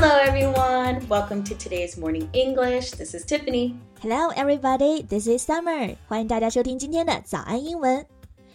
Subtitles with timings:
[0.00, 1.06] Hello, everyone.
[1.08, 2.92] Welcome to today's morning English.
[2.92, 3.74] This is Tiffany.
[4.00, 5.02] Hello, everybody.
[5.02, 5.96] This is Summer.
[6.08, 8.04] 欢迎大家收听今天的早安英文。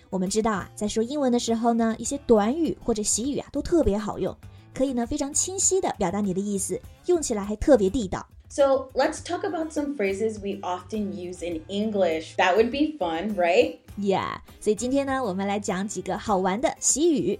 [0.10, 4.36] 我们知道啊，在说英文的时候呢，一些短语或者习语啊都特别好用，
[4.74, 8.26] 可以呢非常清晰的表达你的意思，用起来还特别地道。
[8.50, 12.36] So let's talk about some phrases we often use in English.
[12.36, 13.78] That would be fun, right?
[13.98, 14.40] Yeah.
[14.60, 17.40] 所以今天呢，我们来讲几个好玩的习语。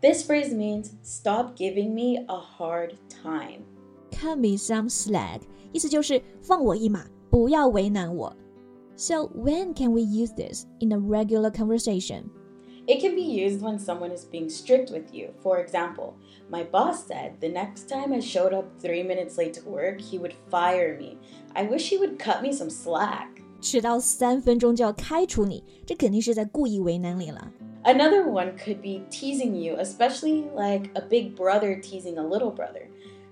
[0.00, 3.64] This phrase means stop giving me a hard time.
[4.12, 5.40] Cut me some slack，
[5.72, 8.36] 意思就是放我一马，不要为难我。
[8.96, 12.24] So when can we use this in a regular conversation?
[12.86, 15.30] It can be used when someone is being strict with you.
[15.42, 16.14] For example,
[16.48, 20.18] my boss said the next time I showed up three minutes late to work, he
[20.18, 21.18] would fire me.
[21.52, 23.42] I wish he would cut me some slack.
[23.60, 27.50] 迟到三分钟就要开除你，这肯定是在故意为难你了。
[27.84, 32.88] Another one could be teasing you, especially like a big brother teasing a little brother.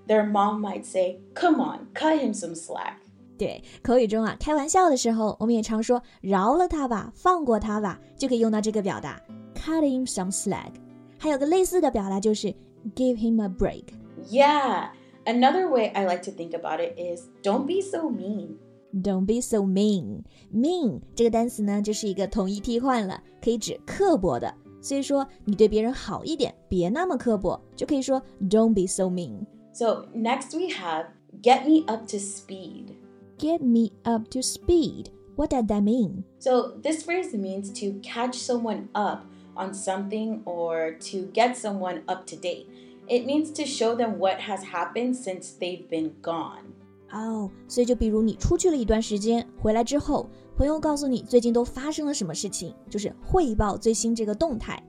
[0.07, 2.99] Their mom might say, Come on, cut him some slack.
[3.37, 9.21] 对，口语中啊，开玩笑的时候，我们也常说饶了他吧，放过他吧，就可以用到这个表达
[9.53, 10.71] cut him some slack。
[11.17, 12.47] 还有个类似的表达就是
[12.95, 14.89] give him a break。Yeah,
[15.25, 18.55] another way I like to think about it is don't be so mean.
[18.93, 20.23] Don't be so mean.
[20.53, 24.53] Mean 这个单词呢，就是一个同义替换了，可以指刻薄的。
[24.81, 29.45] 所以说，你对别人好一点，别那么刻薄，就可以说 Don't be so mean.
[29.73, 31.07] So next we have
[31.41, 32.93] get me up to speed.
[33.37, 35.07] Get me up to speed.
[35.35, 36.23] What does that mean?
[36.39, 39.25] So this phrase means to catch someone up
[39.55, 42.67] on something or to get someone up to date.
[43.09, 46.73] It means to show them what has happened since they've been gone.
[47.11, 54.81] 哦，所以就比如你出去了一段时间，回来之后，朋友告诉你最近都发生了什么事情，就是汇报最新这个动态。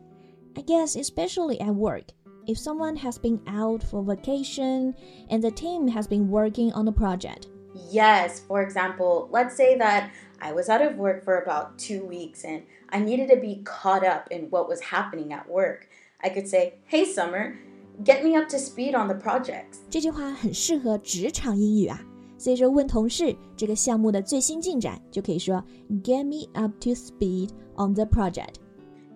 [0.54, 2.04] I guess especially at work,
[2.46, 4.94] if someone has been out for vacation
[5.28, 7.48] and the team has been working on a project.
[7.92, 10.10] Yes, for example, let's say that
[10.40, 14.02] I was out of work for about two weeks and I needed to be caught
[14.02, 15.86] up in what was happening at work.
[16.22, 17.56] I could say, Hey, Summer,
[18.02, 19.80] get me up to speed on the projects.
[19.90, 22.00] 这句话很适合职场英语啊。
[22.40, 25.62] 所以说，问同事这个项目的最新进展，就可以说
[26.04, 28.56] Get me up to speed on the project.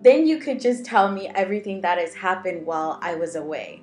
[0.03, 3.81] Then you could just tell me everything that has happened while I was away.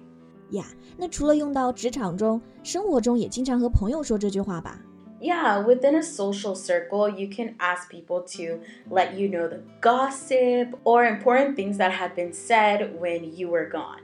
[0.50, 0.65] 呀，
[0.97, 4.81] 那除了用到职场中，生活中也经常和朋友说这句话吧？
[5.21, 11.06] Yeah, within a social circle, you can ask people to let you know the gossip or
[11.06, 14.03] important things that have been said when you were gone.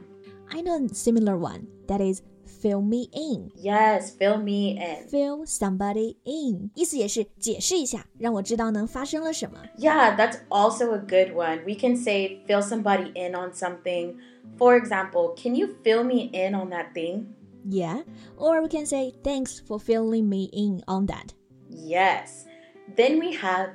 [0.50, 1.66] I know a similar one.
[1.86, 2.22] That is
[2.58, 3.50] fill me in.
[3.56, 5.08] Yes, fill me in.
[5.08, 9.58] Fill somebody in，意思也是解释一下，让我知道呢发生了什么。
[9.78, 11.64] Yeah, that's also a good one.
[11.64, 14.16] We can say fill somebody in on something.
[14.56, 17.26] For example, can you fill me in on that thing?
[17.66, 18.02] Yeah,
[18.36, 21.34] or we can say thanks for filling me in on that.
[21.70, 22.44] Yes.
[22.96, 23.70] Then we have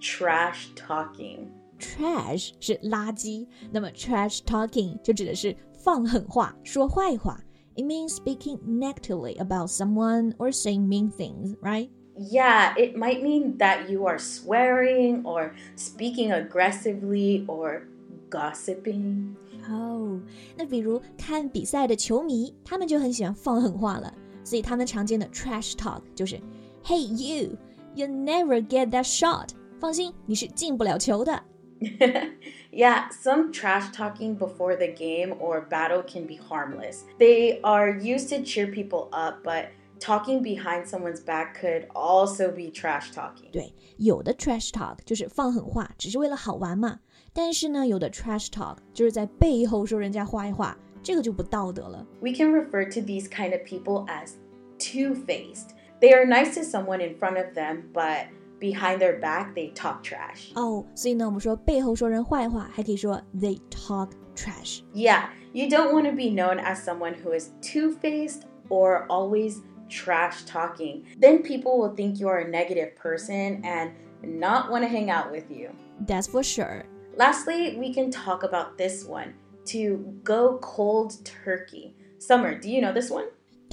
[0.00, 1.50] trash talking.
[1.78, 7.38] Trash 是垃圾，那么 trash talking 就指的是放狠话、说坏话。
[7.76, 11.90] it means speaking negatively about someone or saying mean things, right?
[12.16, 17.88] Yeah, it might mean that you are swearing or speaking aggressively or
[18.30, 19.34] gossiping.
[19.68, 20.20] 哦，
[20.56, 24.12] 那比如看比赛的球迷，他们就很喜欢放狠话了，
[24.44, 26.38] 所以他们常见的 trash talk 就是
[26.84, 27.56] Hey you,
[27.94, 29.48] you never get that shot.
[29.80, 31.42] 放心，你是进不了球的。
[32.72, 37.04] yeah, some trash talking before the game or battle can be harmless.
[37.18, 39.66] They are used to cheer people up, but
[40.00, 43.50] talking behind someone's back could also be trash talking.
[43.52, 47.00] 对，有的 trash talk 就是放狠话，只是为了好玩嘛。
[47.32, 52.06] 但是呢，有的 trash talk 就是在背后说人家坏话，这个就不道德了。
[52.20, 54.34] We can refer to these kind of people as
[54.78, 55.70] two-faced.
[56.00, 58.26] They are nice to someone in front of them, but
[58.60, 60.52] behind their back they talk trash.
[60.54, 64.80] 哦，所以呢，我们说背后说人坏话，还可以说 they talk trash.
[64.94, 69.58] Yeah, you don't want to be known as someone who is two-faced or always
[69.88, 71.04] trash talking.
[71.20, 73.90] Then people will think you are a negative person and
[74.22, 75.70] not want to hang out with you.
[76.06, 76.84] That's for sure.
[77.16, 79.34] Lastly, we can talk about this one
[79.66, 81.94] to go cold turkey.
[82.18, 83.26] Summer, do you know this one?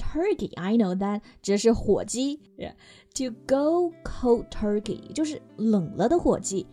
[0.06, 2.40] turkey, I know that 指的是火鸡。
[3.14, 6.66] To go cold turkey 就是冷了的火鸡，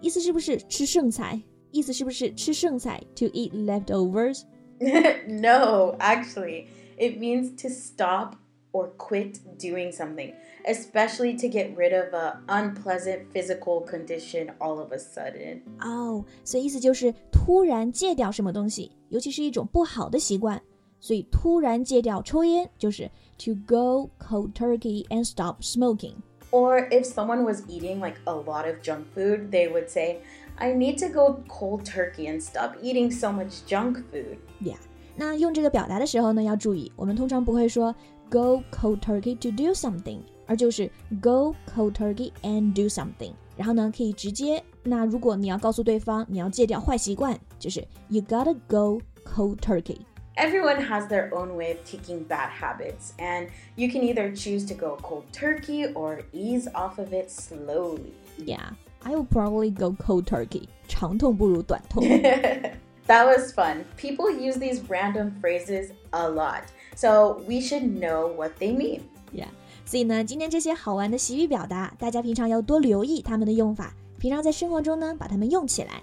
[0.00, 1.40] 意思是不是吃剩菜？
[1.70, 3.02] 意思是不是吃剩菜？
[3.16, 4.42] To eat leftovers?
[5.28, 6.66] no, actually,
[6.98, 8.34] it means to stop
[8.72, 10.34] or quit doing something,
[10.66, 15.62] especially to get rid of a unpleasant physical condition all of a sudden.
[15.80, 20.60] 哦，所以意思就是突然戒掉什么东西，尤其是一种不好的习惯。
[21.00, 26.14] 所以突然戒掉抽烟就是 to go cold turkey and stop smoking.
[26.50, 30.18] Or if someone was eating like a lot of junk food, they would say,
[30.56, 34.38] I need to go cold turkey and stop eating so much junk food.
[34.60, 34.78] Yeah.
[35.16, 37.94] 那用这个表达的时候呢，要注意，我们通常不会说
[38.30, 40.90] go cold turkey to do something，而就是
[41.20, 43.32] go cold turkey and do something。
[43.56, 49.98] 然后呢，可以直接，那如果你要告诉对方你要戒掉坏习惯，就是 you gotta go cold turkey。
[50.38, 54.74] Everyone has their own way of kicking bad habits, and you can either choose to
[54.74, 58.12] go cold turkey or ease off of it slowly.
[58.36, 58.70] Yeah,
[59.04, 60.68] I will probably go cold turkey.
[60.88, 62.02] 长痛不如短痛。
[63.06, 63.84] that was fun.
[63.96, 66.62] People use these random phrases a lot,
[66.96, 69.02] so we should know what they mean.
[69.32, 69.48] Yeah.
[69.86, 76.02] 所以呢，今天这些好玩的习语表达，大家平常要多留意它们的用法，平常在生活中呢，把它们用起来。